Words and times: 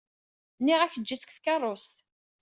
Nniɣ-ak 0.59 0.93
eǧǧ-itt 0.97 1.23
deg 1.27 1.33
tkeṛṛust. 1.37 1.95